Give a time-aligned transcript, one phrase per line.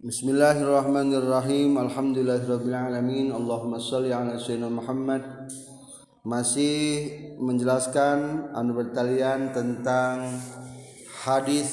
[0.00, 1.76] Bismillahirrahmanirrahim.
[1.76, 2.72] Alhamdulillahirabbil
[3.36, 5.20] Allahumma shalli ala sayyidina Muhammad.
[6.24, 10.40] Masih menjelaskan anu bertalian tentang
[11.20, 11.68] hadis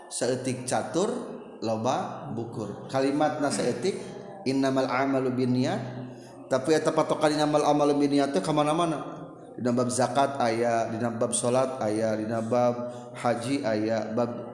[0.08, 1.12] Saeutik catur
[1.61, 2.88] loba bukur.
[2.88, 4.00] Kalimatna saeutik
[4.48, 6.08] innamal amalu binniyat.
[6.48, 9.20] Tapi eta patokan innamal amalu binniyat teh kemana mana
[9.61, 14.50] dina bab zakat aya dina bab salat aya dina bab haji aya bab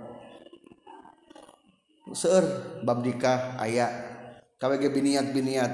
[2.15, 2.45] seueur
[2.87, 3.89] bab nikah aya.
[4.57, 5.73] KWG biniat biniat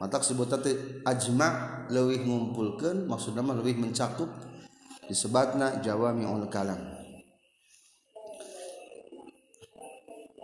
[0.00, 4.28] mata sebut teh ajma leuwih ngumpulkeun maksudna mah leuwih mencakup
[5.04, 6.80] disebutna jawamiul kalam.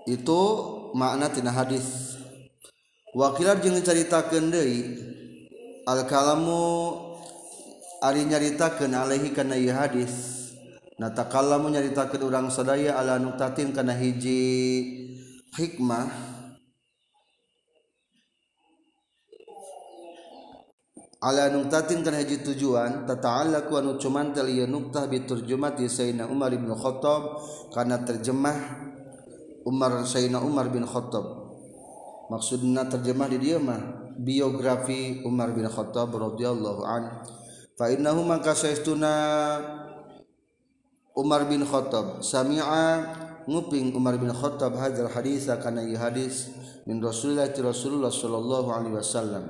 [0.04, 0.40] Itu
[0.92, 2.16] makna tina hadis.
[3.16, 4.80] Wakilar jeung dicaritakeun deui
[5.88, 6.92] al kalamu
[8.04, 10.39] ari nyaritakeun alaihi kana hadis.
[11.00, 14.44] Natakallamu nyaritakeun urang sadaya ala nuktatin kana hiji
[15.56, 16.28] hikmah.
[21.20, 27.40] Ala nuktatin kana hiji tujuan tata'allaqu anu cumantel ieu nuktah biturjumati sayyidina Umar bin Khattab
[27.72, 28.56] kana terjemah
[29.64, 31.48] Umar sayyidina Umar bin Khattab.
[32.28, 37.24] Maksudna terjemah di dia mah biografi Umar bin Khattab radhiyallahu an.
[37.76, 39.12] Fa innahu maka saestuna
[41.20, 42.24] Umar bin Khattab.
[42.24, 43.04] Sami'a
[43.44, 46.48] nguping Umar bin Khattab hadzal hadis kana ieu hadis
[46.88, 49.44] min Rasulillah Rasulullah sallallahu alaihi wasallam.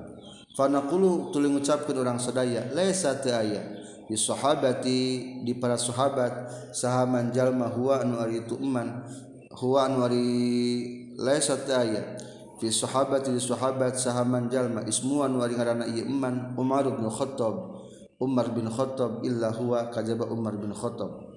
[0.59, 3.63] Fa naqulu tuluy ngucapkeun urang sadaya laisa teu aya?
[4.11, 4.99] Di sahabati
[5.47, 9.07] di para sahabat sahaman jalma huwa anu ari itu iman
[9.55, 10.27] huwa anu ari
[11.15, 12.19] laisa teu aya?
[12.59, 17.79] Fi sahabati li sahabat sahaman jalma ismuan wa ngaranna ieu iman Umar bin Khattab.
[18.19, 21.30] Umar bin Khattab illa huwa kajaba Umar bin Khattab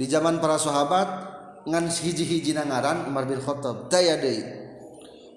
[0.00, 1.28] di zaman para sahabat
[1.68, 3.92] ngan hiji-hiji ngaran Umar bin Khattab.
[3.92, 4.40] Daya deui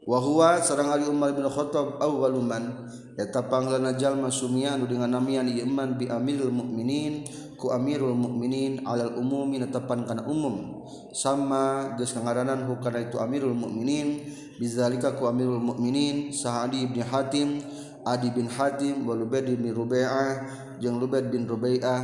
[0.08, 2.88] wa huwa sareng ari Umar bin Khattab awwaluman
[3.20, 7.28] eta panglana jalma sumia anu dengan namian ieu iman bi amirul mukminin
[7.60, 10.88] ku amirul mukminin alal umumi netepan kana umum.
[11.12, 14.32] Sama geus ngaranan hukana itu amirul mukminin
[14.64, 17.60] bizalika ku amirul mukminin Sa'adi bin Hatim
[18.08, 20.48] Adi bin Hatim wa Lubaid bin Rubai'ah
[20.80, 22.00] jeung Lubaid bin Rubai'ah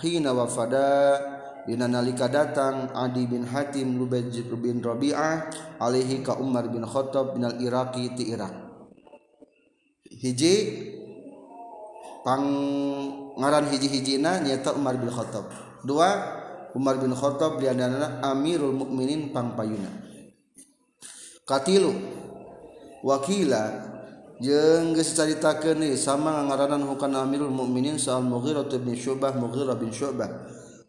[0.00, 1.31] hina wafada
[1.68, 7.46] dina nalika datang Adi bin Hatim Lubaid bin Rabi'ah alaihi ka Umar bin Khattab bin
[7.46, 8.54] al-Iraqi ti Irak.
[10.12, 10.54] Hiji
[12.22, 12.44] pang
[13.38, 15.48] ngaran hiji-hijina nyata Umar bin Khattab.
[15.82, 16.10] Dua
[16.72, 19.90] Umar bin Khattab diandana Amirul Mukminin pangpayuna
[21.42, 21.92] katilu
[23.04, 23.92] wakila
[24.40, 30.30] jeung geus caritakeun sama ngaranan hukana Amirul Mukminin Sa'al Mughirah bin Syu'bah Mughirah bin Syu'bah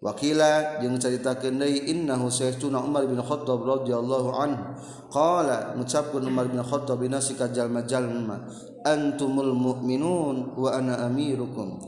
[0.03, 4.63] wakila jeung caritakeun deui innahu sayyiduna Umar bin Khattab radhiyallahu anhu.
[5.07, 8.43] Qala ngucapkeun Umar bin Khattab binasi jalma-jalma
[8.83, 11.79] antumul mu'minun wa ana amirukum.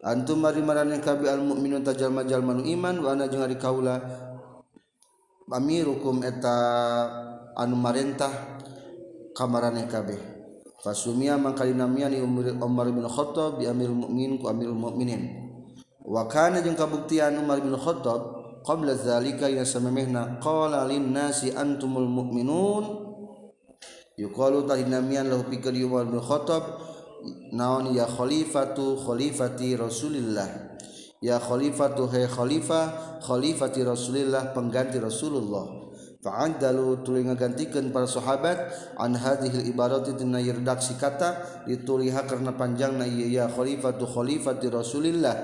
[0.00, 4.00] Antum mari marane kabi al mu'minun tajalma-jalma nu iman wa ana jeung ari kaula
[5.50, 6.56] amirukum eta
[7.58, 8.62] anu marentah
[9.36, 10.16] kamarane kabeh.
[10.78, 12.22] Fasumia mangkalinamiani
[12.62, 15.47] Umar bin Khattab bi amirul mu'minin ku amirul mu'minin.
[16.08, 22.84] wakana jeung kabuktian Umar bin Khattab qabla zalika ya samemehna qala lin nasi antumul mu'minun.
[24.18, 26.80] Yuqalu tahinamian lahu pikeun Umar bin Khattab
[27.52, 30.74] naon ya khalifatu khalifati Rasulillah.
[31.22, 35.86] Ya khalifatu hai khalifah khalifati Rasulillah pengganti Rasulullah.
[36.18, 38.58] Fa'adalu tuluy ngagantikeun para sahabat
[38.98, 45.36] an hadhil ibarati tina redaksi kata dituliha karena panjangna ieu ya khalifatu khalifati Rasulillah.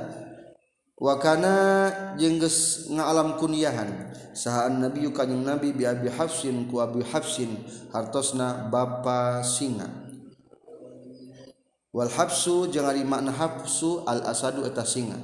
[0.95, 1.55] wakana
[2.15, 7.63] jengges ngaalam kunyahan sahaan nabi kanyang nabi bi abi hafsin ku abi hafsin
[7.95, 9.87] hartosna bapa singa.
[11.95, 15.15] Wal hafsu jeung ari makna hafsu al asadu eta singa.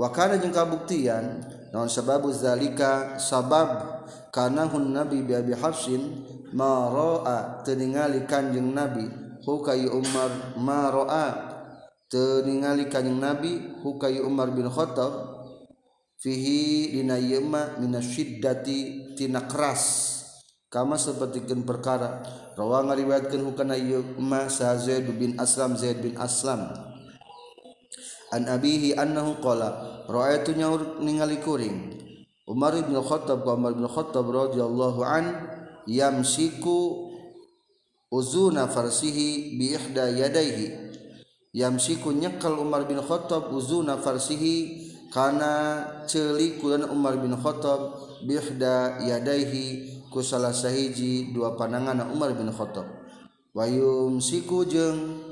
[0.00, 1.44] Wakana jeung kabuktian
[1.76, 3.20] naon sababu zalika?
[3.20, 4.00] Sabab
[4.32, 6.24] kana hun nabi bi abi hafsin
[6.56, 9.04] ma raa teningali kanjeng nabi
[9.44, 11.47] ku kayu umar ma raa
[12.16, 15.44] ningali kanyeng nabi hukayu Umar bin Khattab
[16.16, 20.16] fihi dina yema minasyiddati tina keras.
[20.68, 22.20] Kama sapertikeun perkara
[22.52, 26.68] rawa ngariwayatkeun hukana yema sa Zaid bin Aslam Zaid bin Aslam.
[28.28, 31.96] An abihi annahu qala ra'aitu nyaur ningali kuring.
[32.48, 35.24] Umar bin Khattab Umar bin Khattab radhiyallahu an
[35.88, 37.08] yamsiku
[38.12, 40.87] uzuna farsihi bi ihda yadayhi.
[41.52, 50.20] Yamsiku nyekal Umar bin Khattab uzuna farsihi kana celikulan Umar bin Khattab bihda yadaihi ku
[50.20, 52.84] salah sahiji dua pandangan Umar bin Khattab.
[53.56, 55.24] Wayum siku jeung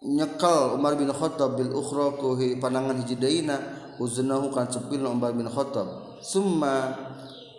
[0.00, 3.60] nyekal Umar bin Khattab bil ukhra ku pandangan hiji daina
[4.00, 6.20] uznahu kan cepil Umar bin Khattab.
[6.24, 6.96] Summa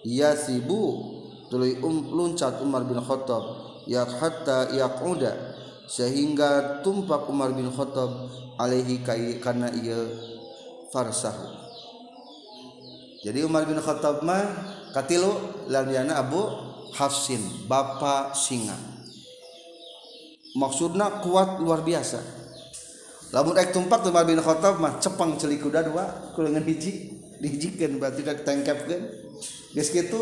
[0.01, 1.13] yasibu
[1.47, 3.43] tuluy um, luncat Umar bin Khattab
[3.87, 5.56] ya hatta yaquda
[5.87, 8.27] sehingga tumpak Umar bin Khattab
[8.59, 9.97] alaihi kai karena ia
[10.91, 11.47] farsahu
[13.23, 14.43] jadi Umar bin Khattab mah
[14.91, 15.31] katilu
[15.71, 16.43] lamyana Abu
[16.91, 17.39] Hafsin
[17.71, 18.75] bapa singa
[20.59, 22.19] maksudna kuat luar biasa
[23.31, 28.25] lamun ek tumpak Umar bin Khattab mah cepeng celik kuda dua kulengan hiji dihijikeun berarti
[28.25, 29.01] rek tangkapkeun.
[29.77, 30.19] geus kitu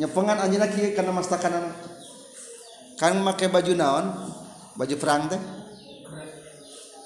[0.00, 1.70] nyepengan anjeunna kieu kana mastakanana.
[2.96, 4.06] kan make baju naon
[4.74, 5.40] baju perang teh?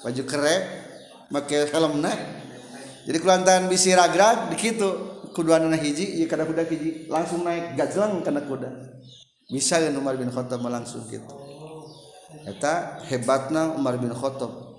[0.05, 0.55] Baju kere
[1.29, 2.17] make helm nah.
[3.05, 4.89] Jadi kulantan bisi ragrag di kitu
[5.33, 8.69] kuduan hiji ieu kada kuda hiji langsung naik gajlang kana kuda.
[9.49, 11.25] Kan Umar bin Khattab langsung gitu
[12.45, 14.69] eta hebatna Umar bin Khattab.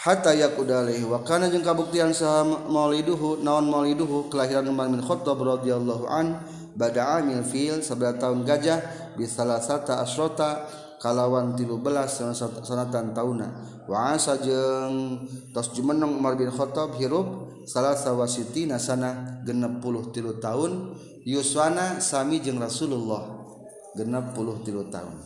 [0.00, 5.36] Hatta yakuda alaihi wa kana jeung kabuktian saha mauliduhu naon mauliduhu kelahiran Umar bin Khattab
[5.36, 6.40] radhiyallahu an
[6.80, 8.80] bada amil fil sebelah tahun gajah
[9.20, 10.64] bisalah sata asrota
[10.96, 12.24] kalawan tilu belas
[12.64, 13.52] sanatan tauna
[13.84, 20.40] wa asa jeung tos jumeneng Umar bin Khattab hirup salah sawasiti nasana genep puluh tilu
[20.40, 20.96] tahun.
[21.20, 23.44] Yuswana sami jeung Rasulullah
[23.92, 25.20] genep puluh tilu tahun.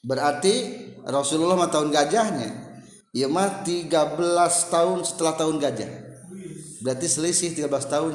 [0.00, 0.54] Berarti
[1.04, 2.50] Rasulullah mah tahun gajahnya
[3.12, 3.92] ia mah 13
[4.72, 5.92] tahun setelah tahun gajah.
[6.80, 8.14] Berarti selisih 13 tahun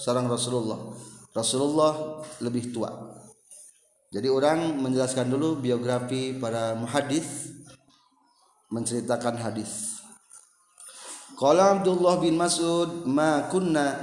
[0.00, 0.96] sarang Rasulullah.
[1.36, 2.88] Rasulullah lebih tua.
[4.10, 7.54] Jadi orang menjelaskan dulu biografi para muhadis
[8.72, 10.02] menceritakan hadis.
[11.38, 13.94] Qala Abdullah bin Mas'ud ma kunna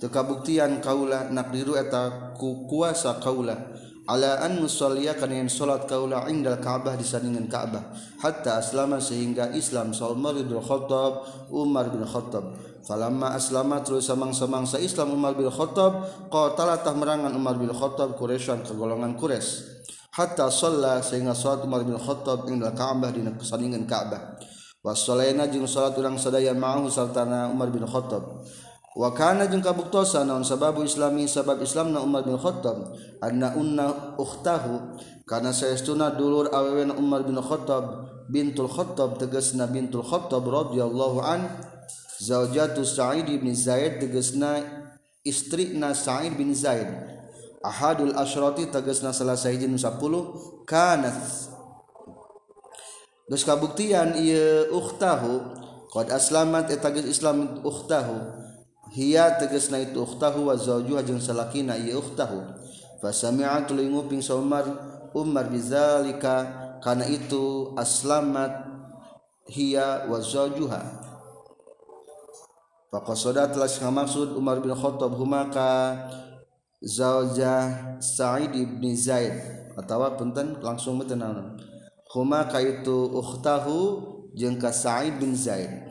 [0.00, 3.58] teu kabuktian kaula nakdiru eta ku kuasa kaula.
[4.04, 7.94] Ala an nusalliya kana yang salat kaula indal Ka'bah di sandingan Ka'bah.
[8.20, 11.12] Hatta aslama sehingga Islam Salman bin Khattab
[11.52, 12.56] Umar bin Khattab.
[12.84, 18.60] Falamma aslama terus samang-samangsa Islam Umar bin Khattab qatala tah merangan Umar bin Khattab Quraisyan
[18.60, 19.72] ke golongan Quraisy.
[20.14, 24.38] Hatta shalla sehingga salat Umar bin Khattab ing Ka'bah di kesandingan Ka'bah
[24.84, 28.44] wasalaina jeung salat urang sadaya ma'ahu sartana Umar bin Khattab
[28.94, 34.98] wakana jeung kabuktosa naon sababu islami sabab Islam na Umar bin Khattab anna unna ukhtahu
[35.26, 41.44] karena saestuna dulur awewe na Umar bin Khattab bintul Khattab tegasna bintul Khattab radhiyallahu an
[42.22, 44.62] zaujatu Sa'id bin Zaid tegasna
[45.26, 46.86] istri na Sa'id bin Zaid.
[47.64, 51.16] Ahadul asyrati tegasna salah sahijin 10 kanat
[53.24, 55.56] Geus kabuktian ieu ukhtahu
[55.96, 58.20] qad aslamat eta Islam ukhtahu.
[58.94, 62.38] Hiya tegasna itu ukhtahu wa zaujuha jeung salakina ieu ukhtahu
[63.02, 64.64] fasami'a tuluy nguping Umar
[65.10, 66.46] Umar bizalika
[66.78, 68.70] kana itu aslamat
[69.50, 71.04] hiya wa zaujuha
[72.94, 75.98] Faqasada telah maksud Umar bin Khattab huma ka
[76.78, 79.34] zaujah Sa'id bin Zaid
[79.74, 81.58] atau punten langsung meuteun naon.
[82.14, 83.78] Huma ka itu ukhtahu
[84.38, 85.83] jeung ka Sa'id bin Zaid.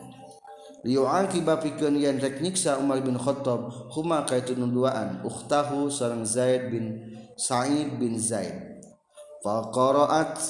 [0.84, 7.16] Liu'aqiba pikeun yen rek nyiksa Umar bin Khattab huma kaitu nuduaan ukhtahu sareng Zaid bin
[7.40, 8.84] Sa'id bin Zaid.
[9.40, 10.44] Fa qara'at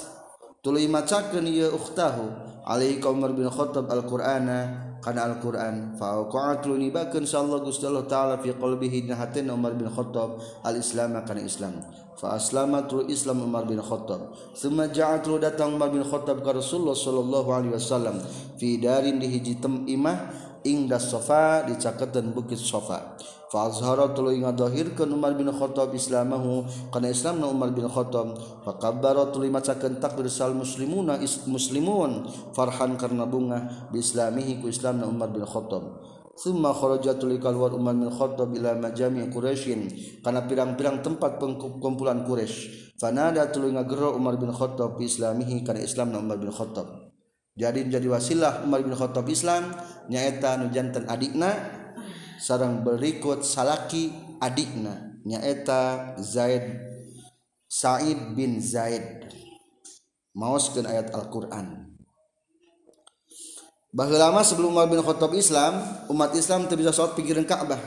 [0.65, 2.33] tuluy macakeun ieu ukhtahu
[2.65, 9.19] alaihi Umar bin Khattab al-Qur'ana kana Alquran faunibakeun sallallahu Gusti Allah taala fi qalbihi dina
[9.19, 11.83] hatin Umar bin Khattab al Islam kana Islam.
[12.15, 14.31] Fa aslamatul Islam Umar bin Khattab.
[14.55, 18.23] Summa ja'atul datang Umar bin Khattab ka Rasulullah sallallahu alaihi wasallam
[18.55, 19.59] fi darin di hiji
[19.91, 20.31] imah
[20.63, 23.19] ingda sofa di caketan bukit sofa.
[23.53, 28.33] Falzhara tuluy ngadahirkeun Umar bin Khattab Islamahu kana Islamna Umar bin Khattab.
[28.65, 32.25] Fakabbara tuluy macakeun takbir sal muslimuna muslimun
[32.57, 35.85] farhan karena bunga bi islamihi ku Islamna Umar bin Khattab.
[36.33, 39.85] Summa kharaja tuluy keluar Umar bin Khattab ila majami' Quraisyin
[40.25, 42.97] kana pirang-pirang tempat pengkumpulan Quraisy.
[42.97, 46.89] Fanada tuluy ngagero Umar bin Khattab bi islamihi kana Islamna Umar bin Khattab.
[47.53, 49.77] Jadi menjadi wasilah Umar bin Khattab Islam
[50.09, 51.82] nyaeta nu janten adikna
[52.43, 54.11] sareng berikut salaki
[54.43, 56.91] adikna nyaeta Zaid
[57.73, 59.33] Said bin Zaid.
[60.37, 61.89] Maoskeun ayat Al-Qur'an.
[63.93, 67.81] Lama sebelum Umar bin Khattab Islam umat Islam tidak bisa sholat pikiran Ka'bah.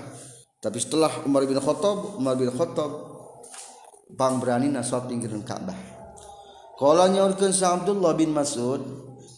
[0.58, 2.90] Tapi setelah Umar bin Khattab Umar bin Khattab
[4.10, 5.78] bang berani sholat pikiran Ka'bah.
[6.78, 8.82] Kalau nyorkan Abdullah bin Mas'ud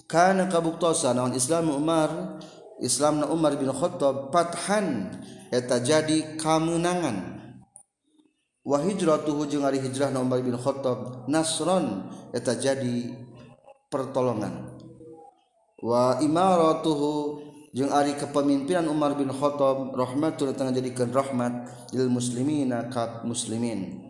[0.09, 2.41] karena kabuktosa naon Islam Umar
[2.79, 5.11] Islam Umar bin Khattab pathan
[5.51, 7.41] eta jadi kemenangan
[8.63, 13.17] wa hijratuhu jeung ari hijrah Umar bin Khattab nasron eta jadi
[13.89, 14.77] pertolongan.
[15.79, 17.41] Wa imaratuhu
[17.73, 24.07] jeung ari kepemimpinan Umar bin Khattab Rahmatul tengah jadikeun rahmat lil muslimina ka muslimin.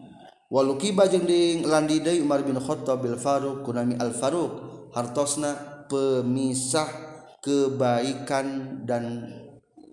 [0.49, 7.08] Walukiba jeung dilandidai Umar bin Khattab bil Faruq kunami al Faruq hartosna pemisah
[7.49, 8.47] kebaikan
[8.85, 9.25] dan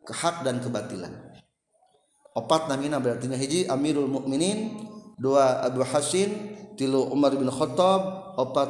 [0.04, 1.14] hak dan kebatilan.
[2.36, 4.76] Opat namina berarti hiji Amirul Mukminin
[5.16, 8.68] dua Abu Hasin tilu Umar bin Khattab opat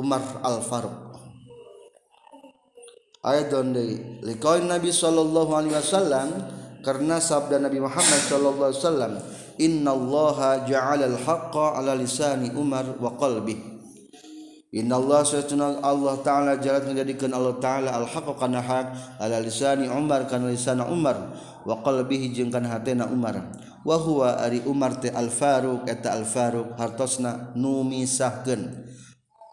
[0.00, 1.12] Umar al Faruq
[3.22, 3.54] Ayat
[4.24, 6.28] likoin Nabi sallallahu alaihi wasallam
[6.82, 9.12] karena sabda Nabi Muhammad sallallahu alaihi wasallam
[9.62, 13.71] innallaha ja'ala al-haqqa ala lisani Umar wa qalbi
[14.72, 20.48] Innallah sesuna Allah Ta'ala jalan menjadikan Allah Ta'ala al-haqqa kana haq ala lisani Umar kana
[20.48, 21.36] lisana Umar
[21.68, 23.52] wa qalbihi jeung kana hatena Umar.
[23.84, 28.72] Wa huwa ari Umar te al-Faruq eta al-Faruq hartosna numisahkeun.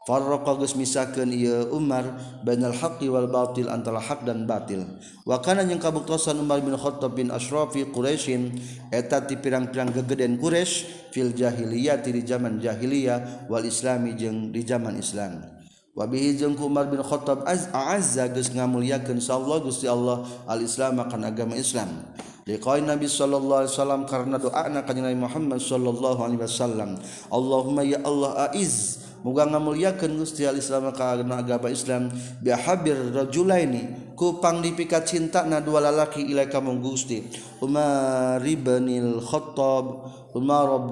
[0.10, 4.82] farraqagus misakeun ieu Umar bainal haqqi wal batil antara hak dan batil.
[5.22, 8.58] Wa kana jeung kabuktosan Umar bin Khattab bin Asyrafi Quraisyin
[8.90, 14.98] eta ti pirang-pirang gegeden Quraisy fil jahiliyah di zaman jahiliyah wal islami jeung di zaman
[14.98, 15.46] Islam.
[15.94, 20.98] Wa bihi jeung Umar bin Khattab azza geus ngamuliakeun sa Allah Gusti Allah al Islam
[21.06, 22.02] akan agama Islam.
[22.50, 26.98] Liqain Nabi sallallahu alaihi wasallam karena doa kanjeng Nabi Muhammad sallallahu alaihi wasallam.
[27.30, 32.10] Allahumma ya Allah aiz muga ngamuliakeun Gusti al Islam ka agama Islam.
[32.42, 37.22] Bi habir rajulaini ku pangdipikat cinta na dua lalaki ila ka Gusti.
[37.62, 39.86] Umar ibn Khattab
[40.34, 40.90] Umar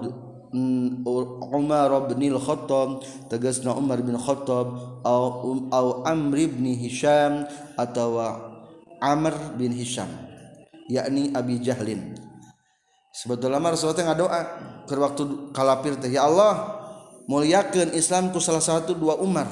[1.58, 3.02] Umar bin Khattab
[3.34, 8.22] tegasna Umar bin Khattab au Amr bin Hisham atau
[9.02, 10.26] Amr bin Hisham
[10.88, 12.15] yakni Abi Jahlin.
[13.12, 14.39] Sebetulnya Rasulullah teh ngadoa
[14.86, 16.79] ke waktu kalapir teh ya Allah
[17.25, 19.50] muliakeun Islam ku salah satu dua Umar.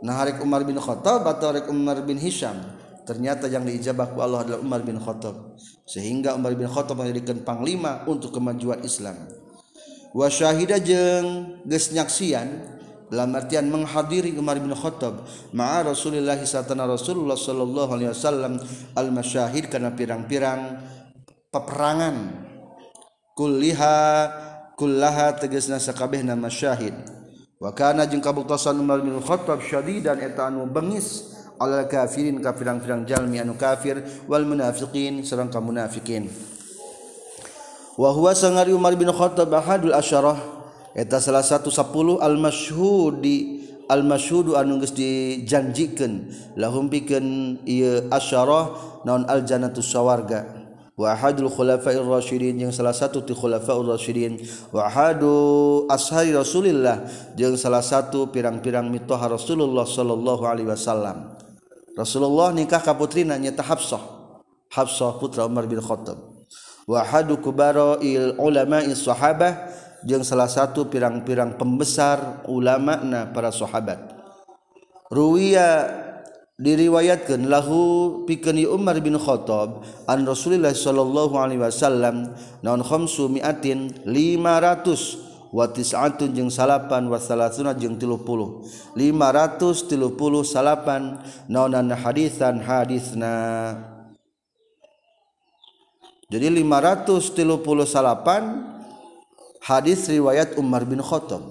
[0.00, 2.56] Nah harik Umar bin Khattab atau harik Umar bin Hisham
[3.04, 5.58] ternyata yang diijabah ku Allah adalah Umar bin Khattab.
[5.84, 9.18] Sehingga Umar bin Khattab menjadikan panglima untuk kemajuan Islam.
[10.14, 12.78] Wa syahida jeung geus nyaksian
[13.10, 18.62] dalam artian menghadiri Umar bin Khattab ma'a Rasulillah satana Rasulullah sallallahu alaihi wasallam
[18.94, 20.78] al masyahid karena pirang-pirang
[21.50, 22.46] peperangan.
[23.30, 24.28] Kulliha
[24.76, 26.92] kullaha tegasna sakabehna masyahid
[27.56, 33.08] wa kana jeung kabuktasan Umar bin Khattab syadidan eta anu bengis alal kafirin ka pirang-pirang
[33.08, 36.28] jalmi anu kafir wal munafiqin sareng ka munafikin.
[37.96, 40.59] Wa huwa sangari Umar bin Khattab ahadul asyarah.
[40.94, 48.70] eta salah satu 10 almasyhudi almasyhudu anu geus dijanjikeun lahum pikeun ieu asyarah
[49.02, 50.60] naon aljannatu sawarga
[51.00, 54.36] wa ahadul khulafair rasyidin jeung salah satu ti khulafaur rasyidin.
[54.68, 61.40] Wa ahadu ashari rasulillah jeung salah satu pirang-pirang mitoh Rasulullah sallallahu alaihi wasallam.
[61.96, 64.00] Rasulullah nikah ka putrina nyaeta Hafsah
[64.76, 66.20] Hafsah putra Umar bin Khattab.
[66.84, 69.72] Wa ahadu kubara il ulama sahabah
[70.06, 73.98] jeung salah satu pirang-pirang pembesar ulama na para sahabat.
[75.10, 75.90] Ruwiya
[76.60, 85.50] diriwayatkan lahu pikeun Umar bin Khattab an Rasulillah sallallahu alaihi wasallam naon khamsu mi'atin 500
[85.50, 88.94] wa tis'atun jeung salapan wa salasuna jeung 30 530
[90.46, 91.18] salapan
[91.50, 93.74] naonan hadisan hadisna.
[96.30, 97.26] Jadi 530
[97.82, 98.42] salapan
[99.70, 101.46] hadis riwayat Umar bin Khattab.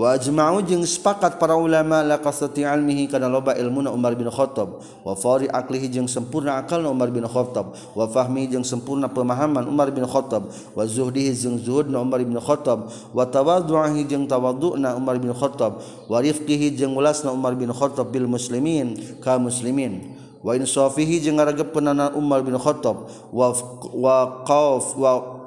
[0.00, 5.12] Wajma'u jeung sepakat para ulama la kasati almihi kana loba ilmuna Umar bin Khattab wa
[5.12, 10.08] fari aqlihi jeung sempurna akal Umar bin Khattab wa fahmi jeung sempurna pemahaman Umar bin
[10.08, 15.84] Khattab wa zuhdihi jeung zuhudna Umar bin Khattab wa tawadduhi jeung tawaddu'na Umar bin Khattab
[16.08, 21.76] wa rifqihi jeung ulasna Umar bin Khattab bil muslimin ka muslimin wa insafihi jeung ngaragep
[21.76, 23.52] penana Umar bin Khattab wa
[23.92, 24.16] wa
[24.48, 25.39] qaf wa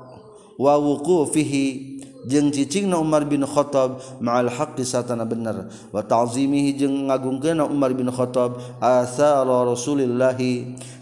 [0.63, 5.67] wa wuqufihi jeung cicingna Umar bin Khattab ma'al haqqi satana bener.
[5.91, 10.39] Wa ta'zimihi jeung ngagungkeunna Umar bin Khattab asara Rasulillah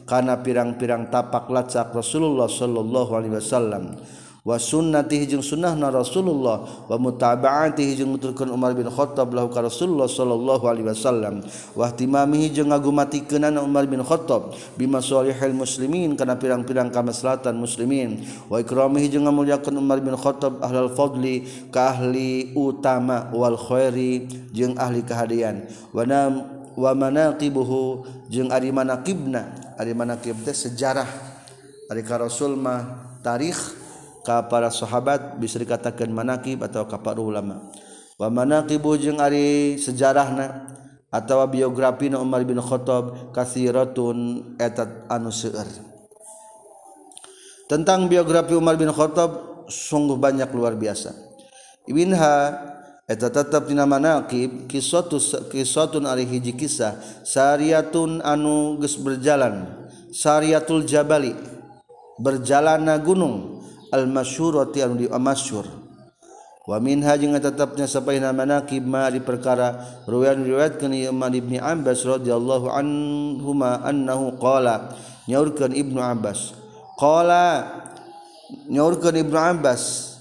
[0.10, 4.02] kana pirang-pirang tapak lacak Rasulullah sallallahu alaihi wasallam.
[4.42, 10.66] wasunnati jeung sunnahna Rasulullah wa mutabaatihi jeung nuturkeun Umar bin Khattab lahu ka Rasulullah sallallahu
[10.66, 11.46] alaihi wasallam
[11.78, 18.58] wa ihtimamihi jeung ngagumatikeunana Umar bin Khattab bima solihil muslimin kana pirang-pirang kamaslahatan muslimin wa
[18.58, 25.06] ikramihi jeung ngamulyakeun Umar bin Khattab ahlal fadli ka ahli utama wal khairi jeung ahli
[25.06, 26.02] kehadian wa
[26.74, 31.08] wa manaqibuhu jeung ari manaqibna ari manaqib teh sejarah
[31.92, 33.81] ari ka Rasul mah tarikh
[34.22, 37.62] ka para sahabat bisa dikatakan manakib atau ka para ulama.
[38.22, 40.70] Wa manaqibu jeung ari sejarahna
[41.12, 45.68] atau biografi na Umar bin Khattab kasiratun etat anu seueur.
[47.68, 51.12] Tentang biografi Umar bin Khattab sungguh banyak luar biasa.
[51.90, 52.36] Ibinha
[53.10, 55.20] eta tetap dina manaqib kisatu
[55.52, 56.96] kisatun ari hiji kisah
[57.28, 59.68] sariyatun anu geus berjalan
[60.14, 61.36] sariyatul jabali
[62.22, 63.61] berjalanna gunung.
[63.92, 65.68] Al-masyhurati anu di masyhur
[66.62, 73.84] wa minha jeung tetapnya sapaina manaqib ma di perkara riwayat-riwayatkeun Imam Ibnu Abbas radhiyallahu anhuma
[73.84, 74.96] annahu qala
[75.26, 76.54] nyaurkeun Ibnu Abbas.
[76.98, 77.66] Qala
[78.70, 80.14] nyaurkeun Ibnu Abbas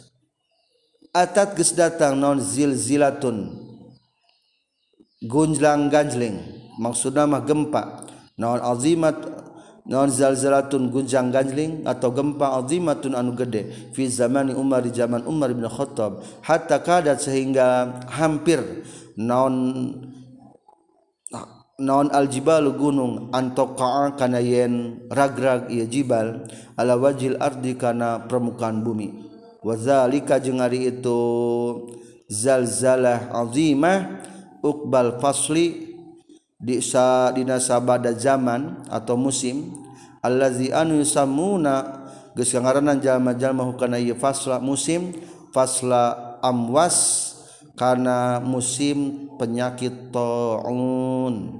[1.12, 3.68] atat geus datang naon zilzilatun?
[5.20, 6.40] Gunjlang ganjling
[6.80, 8.08] maksudna mah gempa.
[8.40, 9.39] Naon azimat
[9.90, 15.66] zalzalatun gunjang ganjling atau gempa azimatun anu gede fi zamani Umar di zaman Umar bin
[15.66, 16.22] Khattab.
[16.46, 18.62] Hatta kadat sehingga hampir
[19.18, 19.54] naon
[21.80, 26.46] naon aljibalu gunung antoqa kana yen ragrag ieu jibal
[26.78, 29.26] ala wajil ardi kana permukaan bumi.
[29.60, 31.18] Wazalika jeung ari itu
[32.30, 34.22] zalzalah azimah
[34.62, 35.90] uqbal fasli
[36.60, 39.79] di sa dina sabada zaman atau musim
[40.20, 42.04] allazi anu yusamuna
[42.36, 45.12] geus ngaranan jalma-jalma hukana ieu fasla musim
[45.50, 47.30] fasla amwas
[47.74, 51.56] karena musim penyakit taun.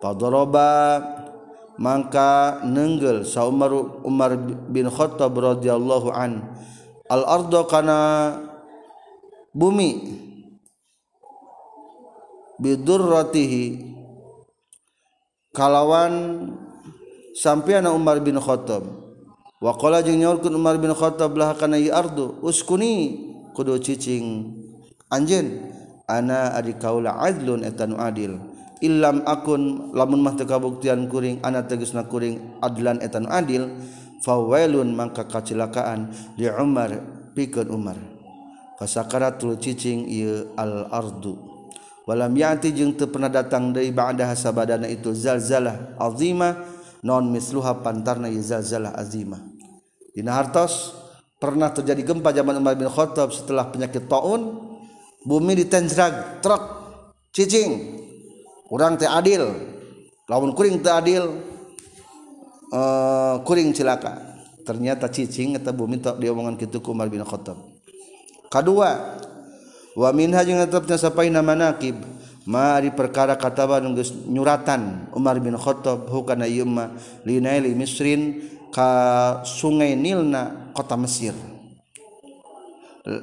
[0.00, 1.00] Padoroba
[1.76, 3.72] maka nenggel sa Umar
[4.04, 4.36] Umar
[4.70, 6.44] bin Khattab radhiyallahu an
[7.10, 7.98] al ardo kana
[9.50, 10.20] bumi
[12.62, 13.94] bidurratihi
[15.50, 16.14] kalawan
[17.34, 18.86] sampai anak Umar bin Khattab.
[19.58, 22.38] Wakola jeung nyorkeun Umar bin Khattab lah kana ardu?
[22.40, 23.26] Uskuni?
[23.54, 24.54] Kudu cicing.
[25.10, 25.70] Anjeun
[26.06, 28.38] ana adi kaula adlun eta nu adil.
[28.82, 33.70] Illam akun lamun mah teu kabuktian kuring ana tegasna kuring adlan eta nu adil
[34.20, 36.98] fawailun mangka kacelakaan di Umar
[37.32, 37.96] pikeun Umar.
[38.74, 41.38] Fasakaratul cicing ieu al ardu.
[42.04, 46.73] Walam yati jeung teu pernah datang dari ba'da hasabadana itu zalzalah azimah
[47.04, 49.44] non misluha pantarna zalzalah azimah.
[50.16, 50.96] Dina hartos
[51.36, 54.72] pernah terjadi gempa zaman Umar bin Khattab setelah penyakit taun.
[55.24, 56.62] Bumi ditenjrag truk
[57.32, 58.00] cicing.
[58.72, 59.52] Urang teh adil.
[60.24, 61.28] Lamun kuring teh adil
[62.72, 64.40] uh, kuring cilaka.
[64.64, 67.60] Ternyata cicing eta bumi tok diomongan kitu ku Umar bin Khattab.
[68.48, 69.20] Kadua
[69.92, 72.00] wa minha jeung tetepna sapaina manaqib
[72.44, 73.96] Mari perkara kataban
[74.28, 76.92] nyuratan Umar bin Khattab hukana yumma
[77.24, 81.32] linaili misrin ka sungai Nilna kota Mesir.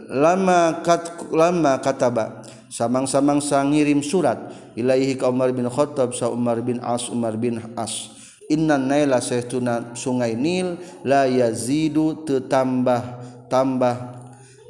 [0.09, 4.37] Lama kat lama kataba samang-samang sangirim surat
[4.73, 8.09] ilaihi ka Umar bin Khattab sa Umar bin As Umar bin As
[8.49, 13.01] innan naila sahtuna sungai Nil la yazidu tetambah
[13.49, 14.20] tambah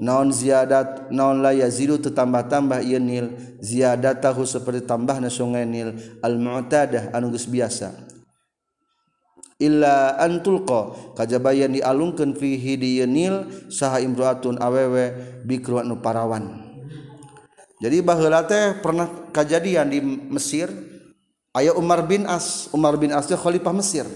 [0.02, 3.30] naon ziadat naon la yazidu tetambah-tambah ieu nil.
[3.62, 5.94] Ziyadatahu seperti tambahna sungai nil.
[6.26, 7.94] Al mu'tadah anu geus biasa.
[9.62, 15.14] Illa antulqa kajabayan dialungkeun fihi di nil saha imroatun awewe
[15.46, 16.74] bikru anu parawan.
[17.78, 20.70] Jadi baheula teh pernah kejadian di Mesir
[21.54, 22.70] aya Umar bin As.
[22.74, 24.10] Umar bin As khalifah Mesir.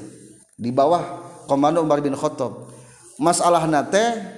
[0.57, 1.01] Di bawah
[1.45, 2.73] komando Umar bin Khattab.
[3.21, 4.34] Masalahna teh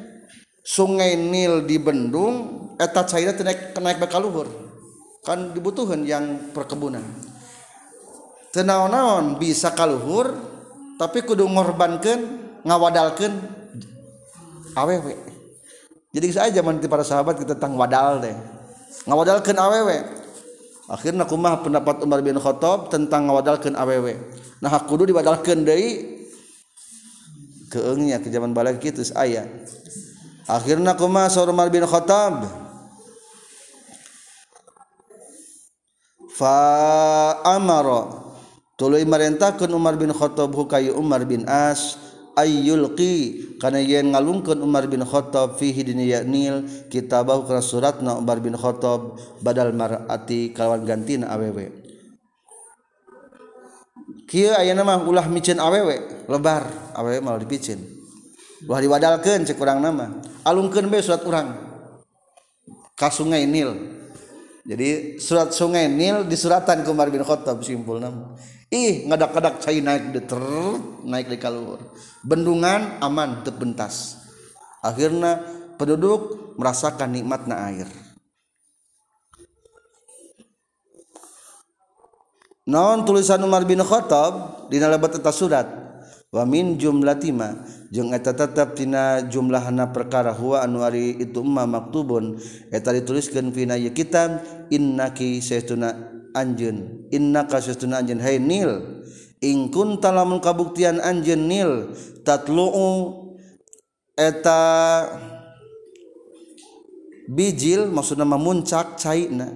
[0.67, 4.51] sungai Nil di Bendung eta cair naik kenaik bakal luhur.
[5.23, 7.03] Kan dibutuhkan yang perkebunan.
[8.51, 10.36] Tenaon-naon bisa kaluhur
[10.97, 12.19] tapi kudu ngorbankan
[12.65, 13.38] ngawadalkan
[14.73, 15.13] awewe
[16.10, 18.34] jadi saya zaman para sahabat kita tentang wadal deh
[19.06, 19.97] ngawadalkan awewe
[20.89, 24.17] akhirnya kumah pendapat Umar bin Khattab tentang ngawadalkan awewe
[24.58, 26.17] nah kudu diwadalkan dari
[27.69, 29.45] keengnya ke zaman balik gitu ayah
[30.47, 32.47] akhirnya kuma Umar bin Khattab.
[36.33, 36.57] Fa
[37.43, 38.25] amara.
[38.77, 41.97] Tuluy marentakeun Umar bin Khattab hukayu Umar bin As
[42.38, 43.57] ayyulqi?
[43.57, 49.17] Kana yen ngalungkeun Umar bin Khattab fihi dini yaknil kitabahu kana suratna Umar bin Khattab
[49.41, 51.73] badal mar'ati kalawan gantina awewe
[54.27, 57.96] kieu ayeuna mah ulah micin awewe lebar awewe malah dipicin.
[58.65, 60.17] Wah diwadalkan cek kurang nama.
[60.41, 61.54] Alungkan be surat orang
[62.98, 63.78] ka sungai Nil.
[64.65, 68.34] Jadi surat sungai Nil disuratan ke Umar bin Khattab simpul nama.
[68.74, 70.43] Ih ngadak-ngadak cai naik de ter
[71.08, 71.80] naik di kalur
[72.20, 74.20] bendungan aman terbentas
[74.84, 75.39] akhirnya
[75.80, 77.88] penduduk merasakan nikmatnya air.
[82.67, 84.67] Non tulisan Umar bin Khattab?
[84.67, 85.87] Di atas surat
[86.38, 92.38] wamin jumlatima jeung eta tetap tina jumlahna perkara huwa anuari itu emma maktubun.
[92.69, 97.10] Eta dituliskeun pina ye kitab innaki saytuna anjeun.
[97.10, 99.02] Innaka saytuna anjeun hai nil
[99.41, 101.71] ing kunta lamun kabuktian anjeun nil
[102.21, 103.34] tatlu'u
[104.13, 104.62] eta
[107.26, 109.50] bijil maksudna memuncak caina.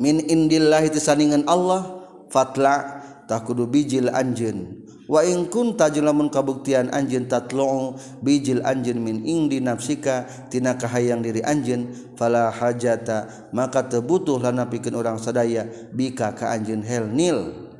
[0.00, 2.00] Min indillah itu sandingan Allah
[2.32, 4.79] fatla takudu bijil anjeun
[5.10, 11.90] anjen waingkun tajlamun kabuktian anjen tatlong bijil anjen min ing di nafsikatina kahayang diri anjen
[12.14, 17.70] fala hajata maka tebutuh lana pikin orang sadaya bika ka anjen hel nil.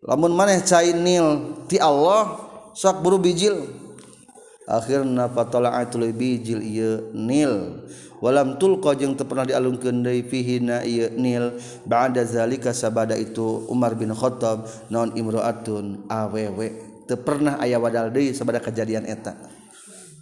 [0.00, 2.40] Lamun maneh cai nil ti Allah
[2.72, 3.68] sok buru bijil.
[4.70, 7.84] Akhirna fatola'atul bijil ieu nil
[8.20, 11.56] walam tulqa jeung teu pernah dialungkeun deui fihi na ieu nil
[11.88, 16.76] ba'da zalika sabada itu Umar bin Khattab naon imra'atun awewe
[17.08, 19.34] teu pernah aya wadal deui sabada kejadian eta.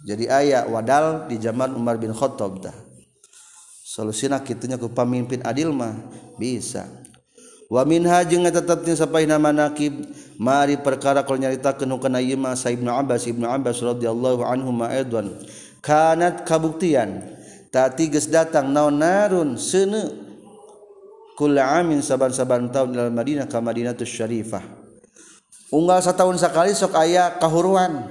[0.07, 2.75] Jadi aya wadal di zaman Umar bin Khattab tah.
[3.83, 5.91] Solusina kitunya ku pamimpin adil mah
[6.39, 6.87] bisa.
[7.69, 9.93] Wa minha jeung eta tetepnya sapaina manakib
[10.41, 14.89] mari perkara kalau nyaritakeun hukana ieu mah Sa Ibnu Abbas Ibnu Abbas radhiyallahu anhu ma
[14.89, 15.37] aidan
[15.77, 17.38] kanat kabuktian
[17.69, 19.49] tadi ges datang naon narun?
[19.57, 20.13] Seuneu
[21.39, 24.61] kula amin saban-saban tahun dalam Madinah ka Madinatus Syarifah.
[25.71, 28.09] Unggal setahun sekali sok aya kahuruan.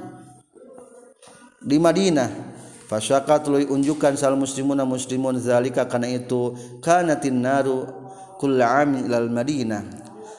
[1.60, 2.56] Di Madinah.
[2.88, 7.84] Fasyaka tuluy unjukkan sal muslimuna muslimun zalika kana itu kanatin naru
[8.40, 9.84] kula amin ilal Madinah.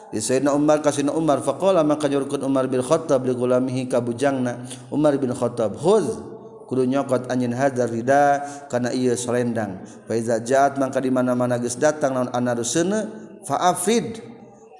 [0.09, 5.13] Di Sayyidina Umar kasina Umar faqala maka jurkun Umar bin Khattab li gulamihi kabujangna Umar
[5.21, 6.09] bin Khattab Huz
[6.69, 9.81] khudh nyokot anjin hadar rida karena ia selendang.
[10.05, 13.09] Faiza jaat maka di mana-mana geus datang naon anarusena
[13.41, 14.21] fa'afid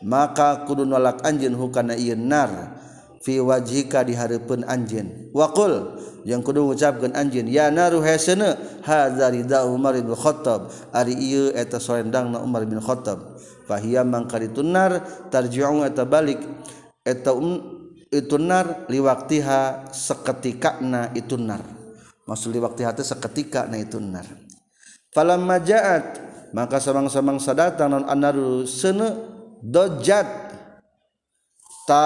[0.05, 2.77] maka kudu nolak anjeun hukana ieu nar.
[3.19, 9.65] Fi wajhika di hareupeun anjeun waqul yang kudu ngucapkeun anjeun ya naru hasana hadza rida
[9.65, 10.69] Umar bin Khattab.
[10.93, 13.41] Ari ieu eta selendangna Umar bin Khattab.
[13.65, 16.39] Fahiya mangka nar tarji'u eta balik.
[17.03, 17.59] Eta um,
[18.07, 19.91] itu nar liwaktiha
[21.13, 21.78] itu nar
[22.29, 24.29] maksud di waktu hati seketika na itu nar
[25.09, 30.27] falamma ja'at maka samang-samang sadatang non anaru sene dojat.
[31.85, 32.05] Ta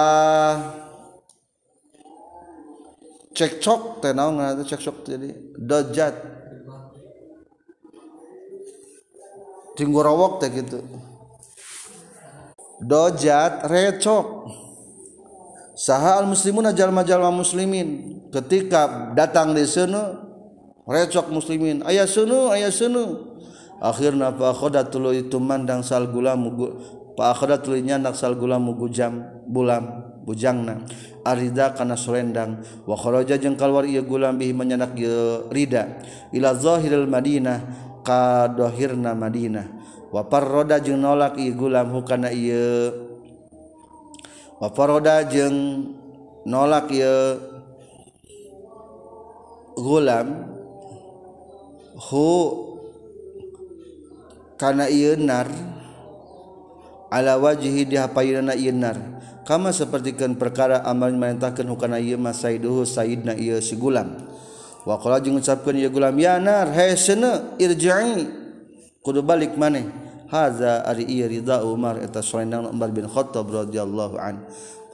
[3.36, 5.28] cekcok teh naon ngaran cekcok jadi
[5.60, 6.14] dojat.
[9.74, 10.80] Tinggorowok teh gitu
[12.84, 14.26] dojat recok.
[15.74, 18.18] saha al muslimun jalma-jalma muslimin.
[18.30, 20.22] Ketika datang di sana
[20.86, 21.82] recok muslimin.
[21.86, 23.34] Ayah sunu ayah sunu
[23.82, 26.50] akhirna fa akhadatulu itu mandang sal gulam
[27.18, 30.82] fa akhadatulu nyandak sal gulam gujam bulam bujangna.
[31.24, 34.96] Arida kana sorendang wa kharaja jeung kaluar ieu gulam bihi menyandak
[35.52, 36.00] rida.
[36.32, 37.60] Ila zahiril madinah
[38.04, 39.66] ka dohirna madinah.
[40.12, 43.03] Wa parroda jeung nolak ieu gulam hukana ieu
[44.60, 45.90] wafaroda jeung
[46.44, 47.40] nolak ya
[49.74, 50.28] gulam
[51.98, 52.30] hu
[54.54, 55.50] kana ienar
[57.10, 58.96] ala wajhi dihapayunana ienar
[59.44, 64.16] kama sapertikeun perkara amal merintahkeun hukana ieu mas saiduhu saidna ieu si gulam.
[64.84, 68.24] Wa qala jeung ngucapkeun ieu gulam ya nar hai sene irji'i.
[69.04, 69.84] Kudu balik maneh.
[70.30, 74.44] Haza ari ieu ridha Umar eta selendang Umar bin Khattab radhiyallahu an.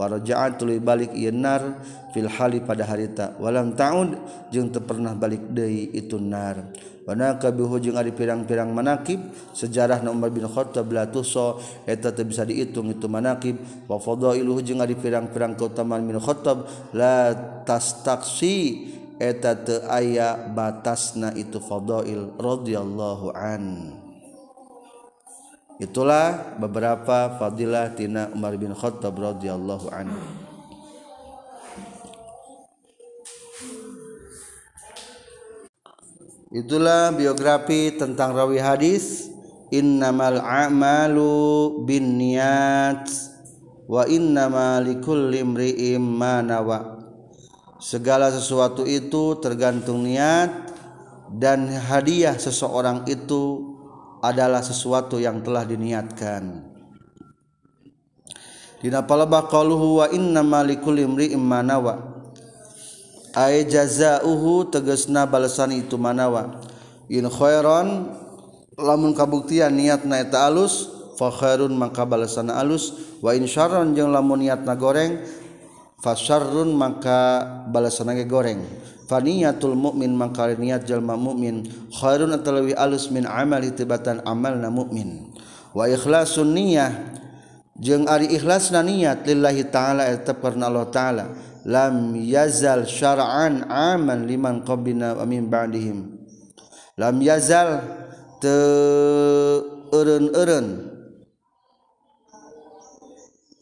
[0.01, 1.77] Faraja'at tuluy balik ieu nar
[2.17, 4.17] fil hali pada harita walam ta'ud
[4.49, 6.73] jeung teu pernah balik deui itu nar.
[7.05, 9.21] Wanaka bihu jeung ari pirang-pirang manakib.
[9.53, 13.61] Sejarah Umar bin Khattab la tuso eta teu bisa dihitung itu manakib.
[13.85, 16.65] Wa fadailuhu jeung ari pirang-pirang keutamaan bin Khattab
[16.97, 17.37] la
[17.69, 18.89] tastaksi
[19.21, 24.00] eta teu aya batasna itu fadail radhiyallahu an
[25.81, 30.21] Itulah beberapa fadilah tina Umar bin Khattab radhiyallahu anhu.
[36.53, 39.31] Itulah biografi tentang rawi hadis
[39.71, 43.07] innamal a'malu bin niat
[43.87, 47.07] wa innama likulli imri'im ma nawa
[47.79, 50.75] segala sesuatu itu tergantung niat
[51.31, 53.70] dan hadiah seseorang itu
[54.21, 56.69] adalah sesuatu yang telah diniatkan.
[58.81, 62.25] Dina palabah qaluhu wa inna malikul imri manawa
[63.37, 66.65] ay jazaohu tegasna balasan itu manawa
[67.13, 68.17] in khairan
[68.81, 70.89] lamun kabuktian niatna eta alus
[71.21, 73.13] fa khairun maka balasan alus.
[73.21, 75.21] Wa in syarran jeung lamun niatna goreng
[76.01, 78.65] fa syarrun maka balasana goreng
[79.11, 84.71] faniyatul mukmin maka niat jalma mukmin khairun atau lebih alus min amal itibatan amal na
[84.71, 85.35] mukmin
[85.75, 86.95] wa ikhlasun niyah
[87.75, 91.25] jeung ari ikhlasna niat lillahi ta'ala tetap karena Allah ta'ala
[91.67, 95.99] lam yazal syara'an aman liman qablina wa min ba'dihim.
[96.97, 97.81] Lam yazal
[98.41, 98.57] te
[99.93, 100.89] eureun-eureun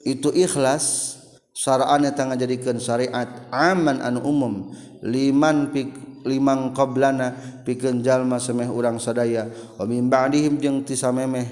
[0.07, 1.19] itu ikhlas
[1.55, 4.55] syara'an eta ngajadikeun syariat aman anu umum
[5.03, 7.33] liman pik limang qablana
[7.65, 9.49] pikeun jalma semeh urang sadaya.
[9.79, 11.47] Wa ba'dihim jeung ti samemeh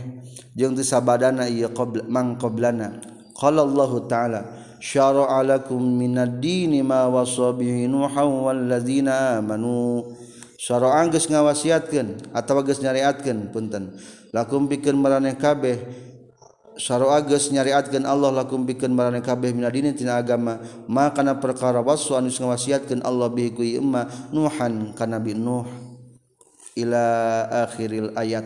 [0.52, 3.00] jeung ti sabadana ieu qabla mang qoblana.
[3.36, 4.40] Qala Allah taala
[4.80, 10.12] syara'a lakum minad dini ma wasa bihi nuhan wal amanu.
[10.56, 13.92] Syara'a geus ngawasiatkeun atawa geus nyariatkeun punten.
[14.32, 16.05] Lakum pikeun maraneh kabeh
[16.76, 20.60] Sarroages nyariatkan Allah lakum bikin marane kabeh minadini tina agama.
[20.84, 25.64] Makana perkara wasu anus ngawasiatkan Allah bihi kui emma Nuhan kana Nabi Nuh.
[26.76, 27.04] Ila
[27.64, 28.44] akhiril ayat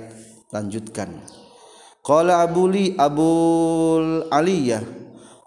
[0.54, 1.18] lanjutkan.
[2.06, 4.86] Qala abuli abul aliyah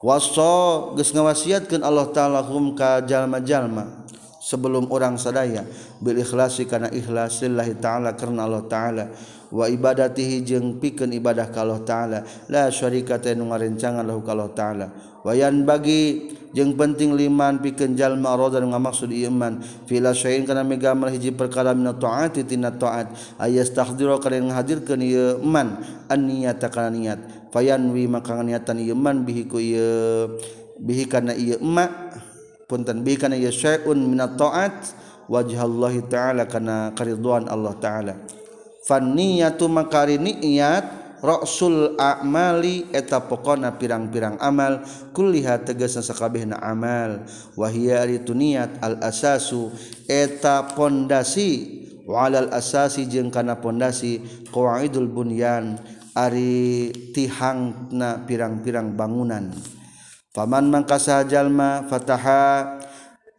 [0.03, 4.03] waso geus ngawasiatkeun Allah taala hum ka jalma-jalma
[4.43, 5.63] sebelum orang sadaya.
[6.03, 9.07] Bil ikhlasi kana ikhlas lillahi taala karena Allah taala.
[9.53, 12.25] wa ibadatihi jeung pikeun ibadah kalau taala.
[12.49, 14.89] La syarika teh nu ngarencangan lahu kalau taala.
[15.21, 19.61] Wayan bagi jeung penting liman pikeun jalma rada nu ngamaksud iman.
[19.85, 23.13] Fila syai'in kana megamel hiji perkara min taati tina taat.
[23.37, 25.77] Ayastahdira kana ngahadirkeun ieu man
[26.09, 27.21] an niyata kana niat
[27.53, 30.33] fayanwi maka niatan ieu man bihi ku ieu
[30.81, 31.85] bihi kana ieu ma
[32.65, 35.05] punten bihi kana ieu syai'un min taat.
[35.23, 38.42] Wajhallahi ta'ala kana karidwan Allah ta'ala.
[38.83, 44.83] faniyatu makari niat Rasul amali eta pokona pirang-pirang amal
[45.15, 47.23] kulliha tegasna sakabehna amal.
[47.55, 49.71] Wahia itu niat al asasu
[50.03, 51.79] eta pondasi.
[52.03, 54.19] Walal asasi jeung kana pondasi
[54.51, 55.79] qawaidul bunyan
[56.11, 59.55] ari tihangna pirang-pirang bangunan.
[60.35, 62.82] Paman mangka sajalma fataha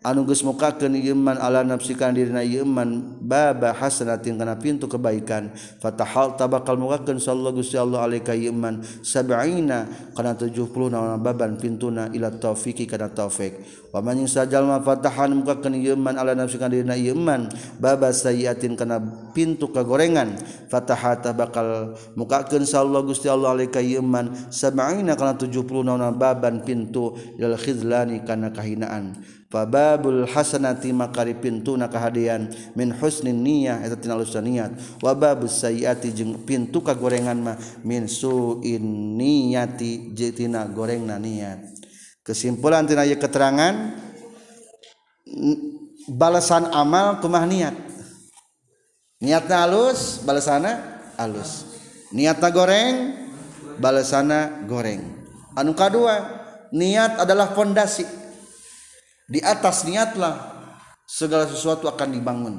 [0.05, 5.49] anuges mukaken Iman ala nafsikan dirina Iman baba hasanatin kana pintu kebaikan.
[5.81, 12.29] Fatahal tabakal mukaken sallallahu gusti Allah alaika Iman sab'ina kana 70 naon baban pintuna ila
[12.37, 13.57] taufiki kana taufik.
[13.97, 17.49] Wa man sajalma fatahan mukaken Iman ala nafsikan dirina Iman
[17.81, 19.01] baba sayiatin kana
[19.33, 20.37] pintu kagorengan.
[20.69, 27.57] Fataha tabakal mukaken sallallahu gusti Allah alaika Iman sab'ina kana 70 naon baban pintu ilal
[27.57, 29.17] khizlani kana kahinaan.
[29.55, 34.75] fababul hasanati makari pintu na kahadian min husnin niyah eta tina lusa niat.
[34.99, 38.83] Wa babus sayiati jeung pintu kagorengan mah min suin
[39.15, 41.63] niyati tina gorengna niat.
[42.27, 43.95] Kesimpulan tina ieu keterangan
[46.11, 47.79] balasan amal kumah niat.
[49.23, 51.79] Niatna alus balasana alus.
[52.11, 52.95] Niatna goreng
[53.79, 55.15] balasana goreng.
[55.55, 56.43] Anu kadua
[56.75, 58.24] niat adalah fondasi.
[59.29, 60.35] Di atas niatlah
[61.09, 62.57] segala sesuatu akan dibangun.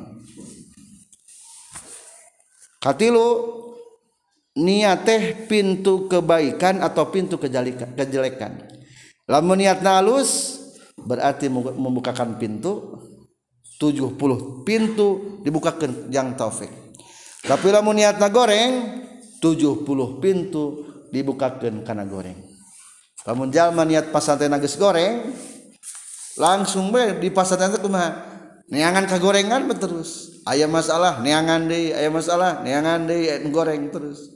[2.81, 3.29] Katilu
[4.55, 8.69] niat teh pintu kebaikan atau pintu kejelekan.
[9.25, 10.61] Lamun niat halus
[10.95, 13.01] berarti membukakan pintu
[13.81, 14.15] 70
[14.63, 16.69] pintu dibukakan yang taufik.
[17.45, 19.05] Tapi lamun niatna goreng
[19.41, 19.85] 70
[20.23, 20.63] pintu
[21.09, 22.37] dibukakan karena goreng.
[23.25, 25.33] Lamun jalma niat pasantren geus goreng
[26.35, 28.35] langsung be di pasantren teh kumaha?
[28.71, 30.41] Neangan kagorengan terus.
[30.45, 34.29] Ayam masalah neangan deh ayam masalah neangan deh goreng terus.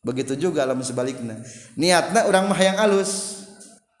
[0.00, 1.36] Begitu juga lamun sebaliknya
[1.76, 3.44] niatna orang mah yang alus.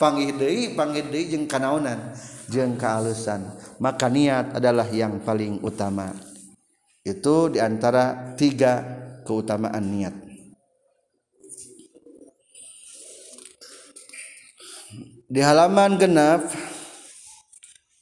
[0.00, 2.16] Panggih deui panggih deui jeung kanaonan
[2.48, 6.16] jeung kealusan maka niat adalah yang paling utama.
[7.04, 8.80] Itu di antara tiga
[9.28, 10.14] keutamaan niat.
[15.30, 16.48] Di halaman genap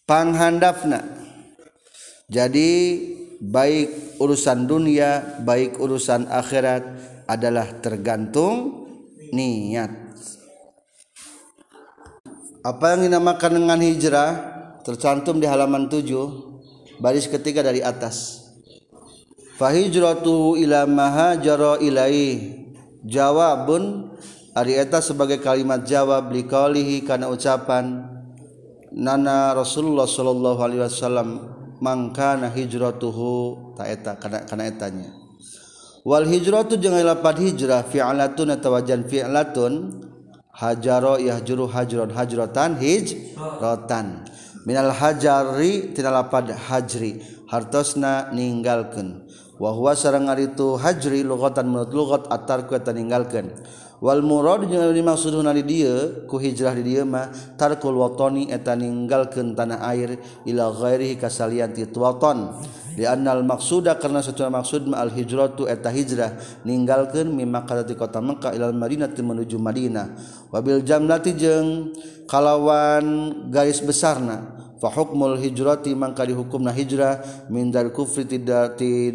[0.09, 1.05] panghandapna.
[2.33, 2.71] Jadi
[3.45, 6.83] baik urusan dunia baik urusan akhirat
[7.29, 8.89] adalah tergantung
[9.31, 9.93] niat.
[12.65, 14.57] Apa yang dinamakan dengan hijrah?
[14.83, 18.49] Tercantum di halaman 7 baris ketiga dari atas.
[19.61, 22.57] Fahijratu ila mahajara ilai
[23.05, 24.09] jawabun
[24.57, 28.18] ari eta sebagai kalimat jawab liqaulihi kana ucapan
[28.93, 31.29] nana Rasulullah Shallallahu Alaihi Wasallam
[31.81, 35.11] mangkana hijratuhu taeta kana kana etanya.
[36.05, 40.03] Wal hijratu jeung lapad hijrah fi'latun atawa jan fi'latun
[40.57, 44.25] hajaro yahjuru hajron hajrotan hijrotan.
[44.67, 49.29] Minal hajari tina lapad hajri hartosna ninggalkeun.
[49.59, 53.53] Wa huwa sareng ari hajri lugatan menurut lugat atarku eta ninggalkeun.
[53.99, 59.83] Wal murad dimaksud di dieu ku hijrah di dieu mah tarkul watani eta ninggalkeun tanah
[59.91, 62.55] air ila ghairihi kasalian ti waton
[62.95, 67.99] di annal maksuda karena satuna maksud ma al hijratu eta hijrah ninggalkeun mimma makkah ti
[67.99, 70.15] kota makkah ilal Madinah menuju Madinah.
[70.55, 71.91] Wabil jamlati jeung
[72.31, 79.13] kalawan garis besarna fahukmul hijrati mangka dihukumna hijrah min dar kufri tidati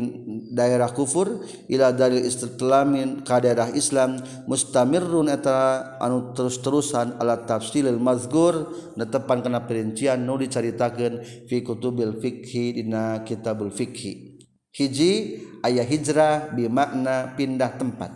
[0.51, 8.69] daerah kufur ila dalil istitlamin ka daerah Islam mustamirrun eta anu terus-terusan ala tafsilil mazkur
[8.99, 14.33] netepan kana perincian nu dicaritakeun fi kutubil fikhi dina kitabul fikhi
[14.73, 18.11] hiji ayah hijrah bimakna pindah tempat.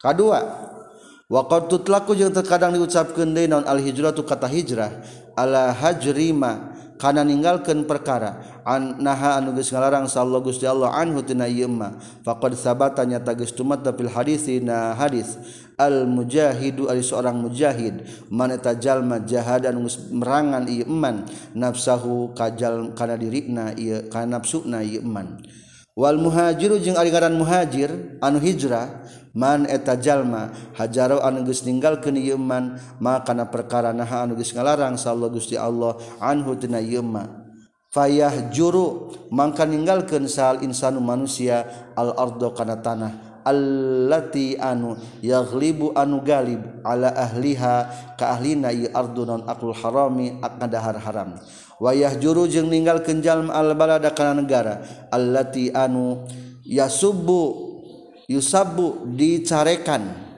[0.00, 0.40] Kedua
[1.30, 4.90] waqad tutlaku jeung terkadang diucapkeun deui naon al hijrah tu kata hijrah
[5.38, 6.69] ala hajrima
[7.00, 11.96] karena meninggalkan perkara an naha anu geus ngalarang sallallahu Gusti Allah anhu tina ieu mah
[12.20, 15.40] faqad sabata nyata geus tumata fil hadisina hadis
[15.80, 21.24] al mujahidu ari seorang mujahid man eta jalma jahadan geus merangan ieu iman
[21.56, 25.40] nafsahu kajal kana dirina ieu kana nafsuna ieu iman
[25.96, 32.18] wal muhajiru jeung ari ngaran muhajir anu hijrah man eta jalma hajaro anu geus ninggalkeun
[32.18, 37.02] ieu man makana perkara naha anu geus ngalarang sallallahu Gusti Allah anhu tina ieu
[37.90, 46.22] fayah juru mangka ninggalkeun sal insanu manusia al ardo kana tanah allati anu yaghlibu anu
[46.22, 47.74] galib ala ahliha
[48.14, 51.40] ka ahlina ieu ardu non aklul harami akadahar haram.
[51.80, 56.28] Wayah juru jeung ninggalkeun jalma al balada kana negara allati anu
[56.60, 57.69] yasubbu
[58.30, 60.30] yusabu dicarekan.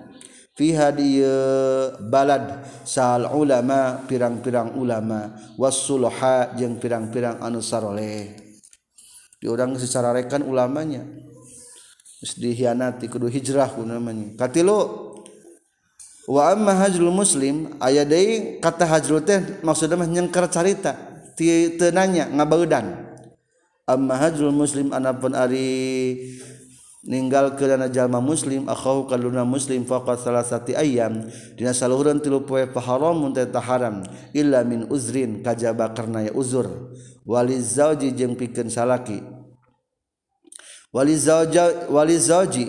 [0.57, 2.65] Fiha dieu balad.
[2.89, 5.37] Sal ulama pirang-pirang ulama.
[5.61, 8.43] Wasulha jeung pirang-pirang anu saroleh
[9.43, 11.03] diurang secara rekan ulamanya.
[12.23, 14.39] Geus dihianati kudu hijrah ku namanya.
[14.39, 15.11] Katilu
[16.31, 20.95] wa amma hajrul muslim aya deui kata hajrul teh maksudna mah nyengker carita.
[21.35, 23.11] Teu nanya ngabeudan.
[23.83, 26.15] Amma hajrul muslim anapun ari
[27.03, 31.27] meninggal kerana jalma muslim akhahu kaluna muslim faqat salasati ayyam
[31.59, 36.95] dina saluhureun tilu poe paharam mun haram illa min uzrin kajaba karna ya uzur.
[37.27, 39.23] Wali zauji jeung pikeun salaki.
[40.91, 42.67] Wali zauja wali zauji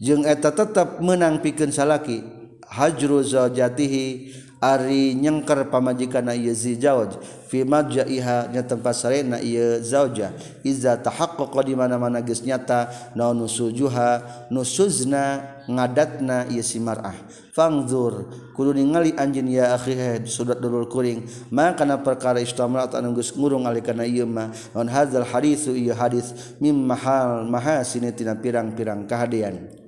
[0.00, 2.24] jeung eta tetep menang pikeun salaki.
[2.72, 4.32] Hajru zaujatihi
[4.62, 7.18] Ari nyengker pamajikan na ieu zijawaj
[7.50, 10.30] fi madja'iha nya tempat sarena ieu zauja.
[10.62, 12.86] Iza tahaqqaqa di mana-mana geus nyata
[13.18, 14.22] naon nusujuha
[14.54, 17.18] nusuzna ngadatna ieu si mar'ah.
[17.50, 21.26] Fangzur kudu ningali anjeun ya akhi eh, sudat dulur kuring.
[21.50, 24.54] Ma kana perkara istamrat anu geus ngurung alikana ieu mah.
[24.78, 29.81] Naon hadzal hadis ieu hadis mim mahal mahasini tina pirang-pirang kahadean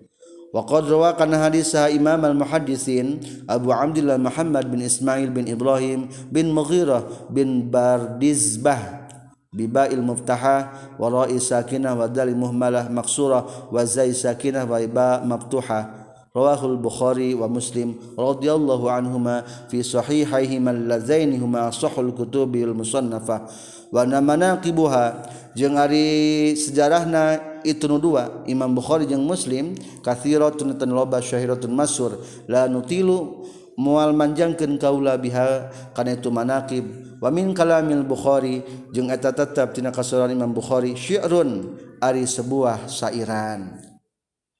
[0.54, 3.18] Waqad rawa kana hadis sah Imam al-Muhaddisin
[3.50, 9.10] Abu Abdullah Muhammad bin Ismail bin Ibrahim bin Mughirah bin Bardizbah
[9.50, 15.90] bibail muftaha wa ra'i sakinah wa dal muhmalah maksura wa zai sakinah wa ba maftuha
[16.30, 23.50] rawahu al-Bukhari wa Muslim radhiyallahu anhuma fi sahihaihima allazaini huma sahul kutubil musannafa
[23.90, 25.26] wa namanaqibuha
[25.58, 28.44] jeung ari sejarahna itu nu dua.
[28.44, 32.20] Imam Bukhari jeung Muslim kathiratun tan loba syahiratun masur.
[32.46, 36.84] La nutilu mual manjangkeun kaula biha kana itu manaqib.
[37.18, 38.60] Wa min kalamil Bukhari
[38.92, 43.80] jeung eta tetep tina kasuran Imam Bukhari syi'run ari sebuah sairan.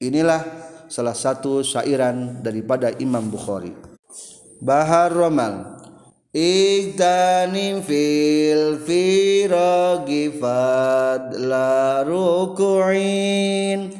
[0.01, 0.41] Inilah
[0.89, 3.71] salah satu sairan daripada Imam Bukhari.
[4.59, 5.74] Bahar Romal
[6.35, 13.95] Iktanim fil firagi fadla ruku'in.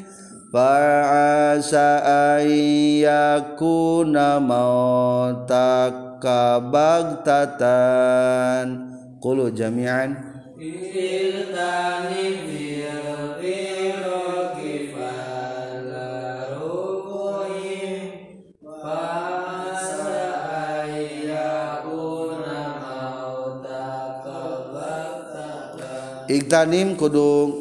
[0.52, 2.04] Fa'asa
[2.36, 8.68] ayyakuna mautaka bagtatan.
[9.16, 10.20] Kulu jami'an.
[10.60, 13.75] Iktanim fil firagi
[26.26, 27.54] Igtanim kudu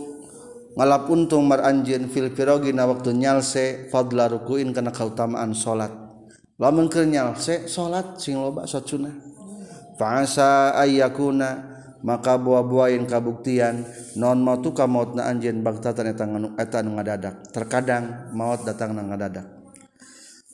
[0.73, 5.93] ngalap untung maranjin fil firogina waktu nyalse fadla rukuin kana kautamaan salat.
[6.57, 9.15] Lamun keur nyalse salat sing loba salat sunah.
[9.95, 13.87] Fa'asa ayyakuna maka buah-buahin kabuktian
[14.19, 16.25] non mautu ka mautna anjeun bagtatan eta
[16.59, 17.45] eta nu ngadadak.
[17.53, 19.45] Terkadang maut datang na ngadadak.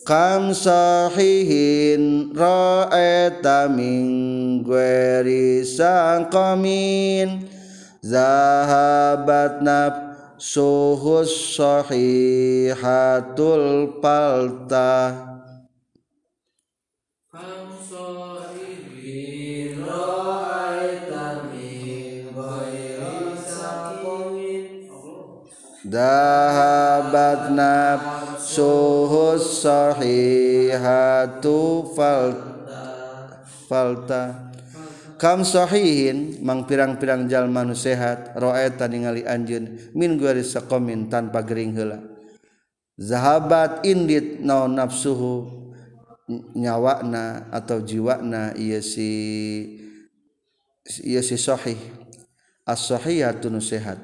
[0.01, 4.05] Kam sahihin ra'aita min
[4.65, 7.50] ghairi saqamin
[8.01, 9.93] zahabat naf
[10.41, 12.81] suhus sahihatul
[14.01, 15.29] palta
[25.91, 31.11] Dahabat nafsuhus sahihatu
[31.91, 33.43] falta.
[33.67, 34.50] Falta
[35.21, 42.01] sahihin mang pirang-pirang jal manu sehat roeta ningali anjun min sakomin tanpa gering hela
[42.97, 45.61] zahabat indit no nafsuhu
[46.55, 49.09] nyawakna atau jiwakna iya si
[51.03, 51.77] iya si sahih.
[52.61, 53.97] As-sahihatu sehat.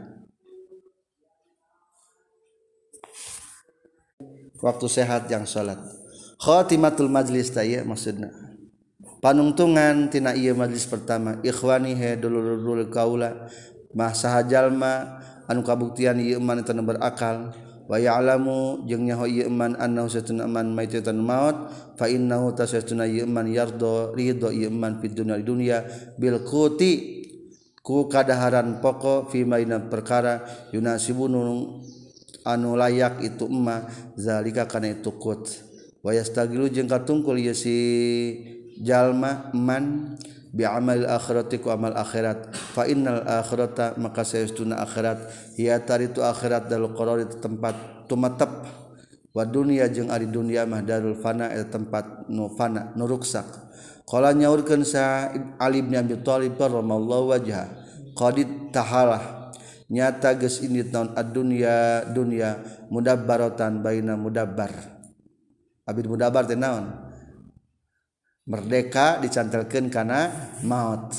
[4.57, 5.77] Waktu sehat yang salat.
[6.41, 8.46] Khatimatul majlis taya maksudna
[9.27, 11.35] panungtungan tina iya majlis pertama.
[11.43, 13.51] Ikhwani he dulur-dulur kaula.
[13.91, 15.19] Mah sahajalma
[15.51, 17.51] anu kabuktian iya ieu iman teu anu berakal.
[17.91, 21.59] Wa ya'lamu jeung nyaho iya ieu iman annahu satuna iman maitatan maut.
[21.99, 25.83] Fa innahu tasatuna ieu iya iman yardo ridho ieu iman fid dunya dunya.
[26.15, 27.19] Bil quti
[27.83, 31.35] ku kadaharan pokok fi maina perkara yunasibun
[32.47, 33.91] anu layak itu emma.
[34.15, 35.67] Zalika kana itu qut
[35.99, 37.75] wa yastagilu jeung katungkul ieu si
[38.81, 40.15] jalma man
[40.53, 42.53] biamal akhirati ku amal akhirat.
[42.53, 45.29] Fa innal akhirata maka sayastuna akhirat.
[45.57, 48.49] Ya taritu akhirat dalul qarar itu tempat tumatep
[49.37, 53.45] wa dunya jeung ari dunya mah darul fana eta tempat nu fana nu ruksak.
[54.07, 57.67] Qala nyaurkeun sa Ali bin Abi Thalib barramallahu wajha
[58.15, 59.51] qadid tahalah
[59.91, 64.71] nyata geus ini taun ad-dunya dunya mudabbaratan baina mudabbar.
[65.87, 67.06] Abid mudabbar teh naon?
[68.47, 70.31] merdeka dicantelkan karena
[70.63, 71.13] maut.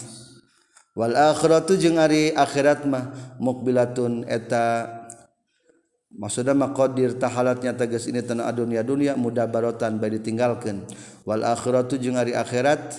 [0.98, 4.96] Wal akhiratu jeung ari akhirat mah mukbilatun eta.
[6.08, 10.82] Maksudna maqadir tahalatnya tegas ini tanah dunia dunia mudah barotan bae ditinggalkan
[11.22, 12.96] wal akhiratu jeung ari akhirat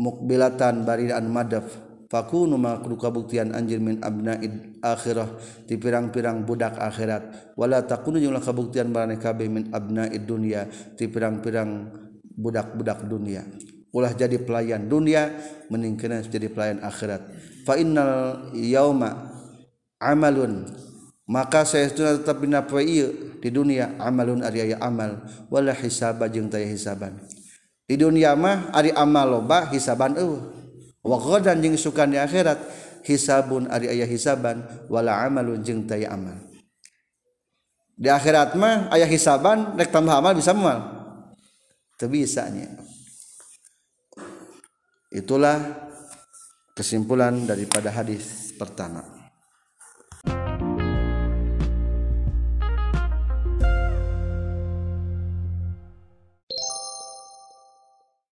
[0.00, 1.68] mukbilatan baridaan madaf
[2.10, 5.36] fakunu makru kabuktian anjir min abnaid akhirah
[5.68, 7.54] ti pirang-pirang budak akhirat.
[7.54, 10.66] Wala takunu jeung kabuktian marane kabeh min abnaid dunya
[10.96, 12.01] ti pirang-pirang
[12.36, 13.44] budak-budak dunia.
[13.92, 15.36] Ulah jadi pelayan dunia
[15.68, 17.20] meningkatkan jadi pelayan akhirat.
[17.68, 19.28] Fa innal yauma
[20.00, 20.64] amalun
[21.28, 25.22] maka saya tetap bina di dunia amalun ari amal
[25.52, 27.20] wala hisaba jeung taya hisaban.
[27.84, 30.40] Di dunia mah ari amal loba hisaban eueuh.
[31.04, 32.58] Wa ghadan jeung sukan di akhirat
[33.04, 36.40] hisabun ari aya hisaban wala amalun jeung taya amal.
[37.92, 41.01] Di akhirat mah aya hisaban rek tambah amal bisa moal
[42.10, 42.68] bisanya
[45.12, 45.60] itulah
[46.72, 49.21] kesimpulan daripada hadis pertama